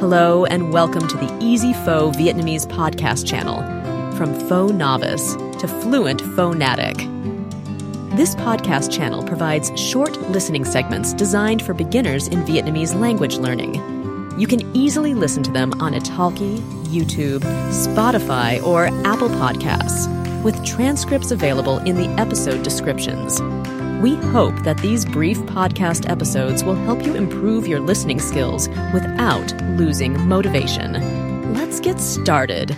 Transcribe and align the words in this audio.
Hello, 0.00 0.46
and 0.46 0.72
welcome 0.72 1.06
to 1.06 1.16
the 1.18 1.38
Easy 1.42 1.74
Pho 1.74 2.10
Vietnamese 2.12 2.66
podcast 2.66 3.26
channel. 3.26 3.58
From 4.16 4.32
Pho 4.48 4.68
Novice 4.68 5.34
to 5.60 5.68
Fluent 5.68 6.22
Phonatic. 6.22 6.96
This 8.16 8.34
podcast 8.36 8.90
channel 8.90 9.22
provides 9.22 9.78
short 9.78 10.18
listening 10.30 10.64
segments 10.64 11.12
designed 11.12 11.60
for 11.60 11.74
beginners 11.74 12.28
in 12.28 12.44
Vietnamese 12.44 12.98
language 12.98 13.36
learning. 13.36 13.74
You 14.40 14.46
can 14.46 14.74
easily 14.74 15.12
listen 15.12 15.42
to 15.42 15.52
them 15.52 15.78
on 15.82 15.92
Italki, 15.92 16.60
YouTube, 16.84 17.40
Spotify, 17.68 18.64
or 18.64 18.86
Apple 19.06 19.28
Podcasts, 19.28 20.08
with 20.42 20.64
transcripts 20.64 21.30
available 21.30 21.76
in 21.80 21.96
the 21.96 22.08
episode 22.18 22.62
descriptions. 22.62 23.38
We 24.02 24.14
hope 24.14 24.54
that 24.64 24.78
these 24.78 25.04
brief 25.04 25.38
podcast 25.46 26.08
episodes 26.08 26.64
will 26.64 26.74
help 26.86 27.06
you 27.06 27.14
improve 27.14 27.68
your 27.68 27.80
listening 27.80 28.18
skills 28.18 28.68
without 28.94 29.52
losing 29.78 30.28
motivation. 30.28 30.92
Let's 31.54 31.80
get 31.80 32.00
started. 32.00 32.70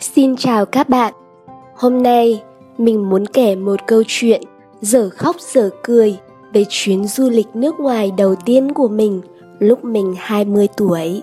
Xin 0.00 0.36
chào 0.36 0.66
các 0.66 0.88
bạn. 0.88 1.14
Hôm 1.76 2.02
nay 2.02 2.42
mình 2.78 3.10
muốn 3.10 3.26
kể 3.26 3.56
một 3.56 3.86
câu 3.86 4.02
chuyện 4.06 4.42
dở 4.80 5.10
khóc 5.10 5.36
dở 5.40 5.70
cười 5.82 6.18
về 6.52 6.64
chuyến 6.68 7.04
du 7.04 7.30
lịch 7.30 7.48
nước 7.54 7.80
ngoài 7.80 8.12
đầu 8.16 8.34
tiên 8.44 8.72
của 8.74 8.88
mình 8.88 9.20
lúc 9.58 9.84
mình 9.84 10.14
20 10.18 10.68
tuổi. 10.76 11.22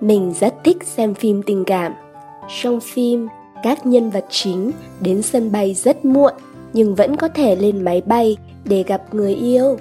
Mình 0.00 0.34
rất 0.40 0.54
thích 0.64 0.84
xem 0.84 1.14
phim 1.14 1.42
tình 1.42 1.64
cảm. 1.64 1.92
Trong 2.62 2.80
phim, 2.80 3.28
các 3.64 3.86
nhân 3.86 4.10
vật 4.10 4.24
chính 4.30 4.70
đến 5.00 5.22
sân 5.22 5.52
bay 5.52 5.74
rất 5.74 6.04
muộn 6.04 6.32
nhưng 6.72 6.94
vẫn 6.94 7.16
có 7.16 7.28
thể 7.28 7.56
lên 7.56 7.84
máy 7.84 8.02
bay 8.06 8.36
để 8.64 8.84
gặp 8.86 9.14
người 9.14 9.34
yêu. 9.34 9.76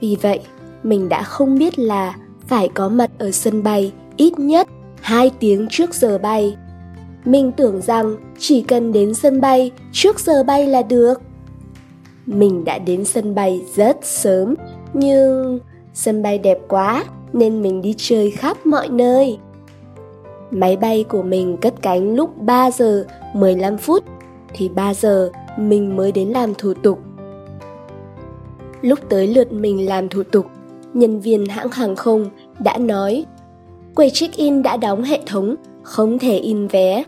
Vì 0.00 0.16
vậy, 0.22 0.40
mình 0.82 1.08
đã 1.08 1.22
không 1.22 1.58
biết 1.58 1.78
là 1.78 2.16
phải 2.46 2.68
có 2.68 2.88
mặt 2.88 3.10
ở 3.18 3.30
sân 3.30 3.62
bay 3.62 3.92
ít 4.16 4.38
nhất 4.38 4.68
2 5.00 5.30
tiếng 5.40 5.66
trước 5.70 5.94
giờ 5.94 6.18
bay. 6.18 6.56
Mình 7.24 7.52
tưởng 7.52 7.82
rằng 7.82 8.16
chỉ 8.38 8.62
cần 8.62 8.92
đến 8.92 9.14
sân 9.14 9.40
bay 9.40 9.70
trước 9.92 10.20
giờ 10.20 10.42
bay 10.42 10.66
là 10.66 10.82
được. 10.82 11.20
Mình 12.26 12.64
đã 12.64 12.78
đến 12.78 13.04
sân 13.04 13.34
bay 13.34 13.60
rất 13.74 13.96
sớm, 14.02 14.54
nhưng 14.92 15.58
sân 15.94 16.22
bay 16.22 16.38
đẹp 16.38 16.58
quá 16.68 17.04
nên 17.32 17.62
mình 17.62 17.82
đi 17.82 17.94
chơi 17.96 18.30
khắp 18.30 18.66
mọi 18.66 18.88
nơi. 18.88 19.38
Máy 20.50 20.76
bay 20.76 21.04
của 21.08 21.22
mình 21.22 21.56
cất 21.56 21.74
cánh 21.82 22.14
lúc 22.14 22.38
3 22.38 22.70
giờ 22.70 23.06
15 23.34 23.78
phút 23.78 24.04
thì 24.54 24.68
3 24.68 24.94
giờ 24.94 25.30
mình 25.58 25.96
mới 25.96 26.12
đến 26.12 26.28
làm 26.28 26.54
thủ 26.54 26.74
tục. 26.74 26.98
Lúc 28.82 28.98
tới 29.08 29.26
lượt 29.26 29.52
mình 29.52 29.86
làm 29.86 30.08
thủ 30.08 30.22
tục, 30.22 30.46
nhân 30.94 31.20
viên 31.20 31.46
hãng 31.46 31.70
hàng 31.70 31.96
không 31.96 32.30
đã 32.58 32.78
nói 32.78 33.24
quầy 33.94 34.10
check-in 34.10 34.62
đã 34.62 34.76
đóng 34.76 35.02
hệ 35.02 35.20
thống, 35.26 35.54
không 35.82 36.18
thể 36.18 36.38
in 36.38 36.66
vé, 36.66 37.04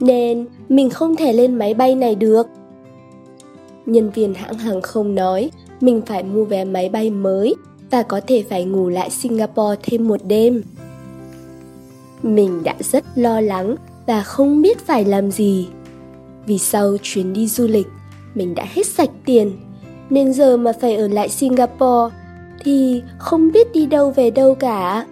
nên 0.00 0.46
mình 0.68 0.90
không 0.90 1.16
thể 1.16 1.32
lên 1.32 1.54
máy 1.54 1.74
bay 1.74 1.94
này 1.94 2.14
được. 2.14 2.46
Nhân 3.86 4.10
viên 4.10 4.34
hãng 4.34 4.58
hàng 4.58 4.82
không 4.82 5.14
nói 5.14 5.50
mình 5.80 6.02
phải 6.06 6.22
mua 6.22 6.44
vé 6.44 6.64
máy 6.64 6.88
bay 6.88 7.10
mới 7.10 7.54
và 7.90 8.02
có 8.02 8.20
thể 8.26 8.44
phải 8.48 8.64
ngủ 8.64 8.88
lại 8.88 9.10
Singapore 9.10 9.80
thêm 9.82 10.08
một 10.08 10.20
đêm. 10.26 10.62
Mình 12.24 12.64
đã 12.64 12.74
rất 12.80 13.04
lo 13.14 13.40
lắng 13.40 13.76
và 14.06 14.22
không 14.22 14.62
biết 14.62 14.86
phải 14.86 15.04
làm 15.04 15.30
gì. 15.30 15.68
Vì 16.46 16.58
sau 16.58 16.96
chuyến 17.02 17.32
đi 17.32 17.46
du 17.46 17.66
lịch, 17.66 17.86
mình 18.34 18.54
đã 18.54 18.66
hết 18.74 18.86
sạch 18.86 19.10
tiền, 19.24 19.52
nên 20.10 20.32
giờ 20.32 20.56
mà 20.56 20.72
phải 20.80 20.96
ở 20.96 21.08
lại 21.08 21.28
Singapore 21.28 22.16
thì 22.64 23.02
không 23.18 23.52
biết 23.52 23.72
đi 23.72 23.86
đâu 23.86 24.10
về 24.10 24.30
đâu 24.30 24.54
cả. 24.54 25.06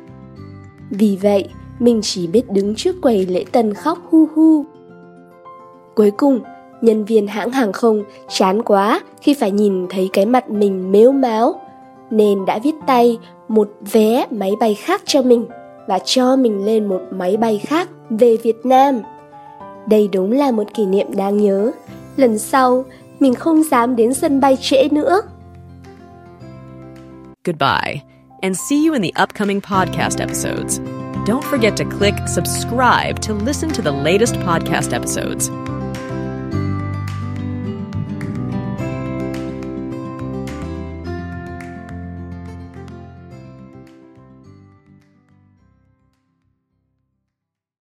Vì 0.91 1.19
vậy, 1.23 1.49
mình 1.79 2.01
chỉ 2.03 2.27
biết 2.27 2.51
đứng 2.51 2.75
trước 2.75 2.97
quầy 3.03 3.27
lễ 3.27 3.45
tân 3.53 3.75
khóc 3.75 3.99
hu 4.11 4.27
hu. 4.34 4.65
Cuối 5.95 6.11
cùng, 6.11 6.41
nhân 6.81 7.05
viên 7.05 7.27
hãng 7.27 7.51
hàng 7.51 7.72
không 7.72 8.05
chán 8.28 8.62
quá 8.62 9.01
khi 9.21 9.34
phải 9.34 9.51
nhìn 9.51 9.87
thấy 9.89 10.11
cái 10.12 10.27
mặt 10.27 10.51
mình 10.51 10.93
mếu 10.93 11.12
máo, 11.12 11.61
nên 12.11 12.45
đã 12.47 12.59
viết 12.62 12.75
tay 12.87 13.19
một 13.49 13.71
vé 13.93 14.27
máy 14.31 14.53
bay 14.61 14.75
khác 14.75 15.03
cho 15.05 15.22
mình 15.22 15.47
và 15.87 15.98
cho 16.04 16.37
mình 16.37 16.65
lên 16.65 16.87
một 16.87 17.00
máy 17.10 17.37
bay 17.37 17.59
khác 17.59 17.88
về 18.10 18.37
Việt 18.43 18.66
Nam. 18.66 19.00
Đây 19.88 20.09
đúng 20.12 20.32
là 20.32 20.50
một 20.50 20.75
kỷ 20.75 20.87
niệm 20.87 21.06
đáng 21.16 21.37
nhớ. 21.37 21.70
Lần 22.16 22.38
sau, 22.38 22.84
mình 23.20 23.34
không 23.34 23.62
dám 23.62 23.97
đến 23.97 24.15
sân 24.15 24.41
bay 24.41 24.56
trễ 24.60 24.88
nữa. 24.91 25.21
Goodbye, 27.44 28.03
and 28.41 28.59
see 28.69 28.87
you 28.87 28.92
in 28.92 29.03
the 29.03 29.22
upcoming 29.22 29.60
podcast 29.60 30.21
episodes. 30.21 30.81
Don't 31.26 31.42
forget 31.42 31.76
to 31.76 31.84
click 31.98 32.15
subscribe 32.26 33.21
to 33.28 33.34
listen 33.47 33.71
to 33.71 33.82
the 33.82 34.03
latest 34.03 34.34
podcast 34.47 34.92
episodes. 34.92 35.72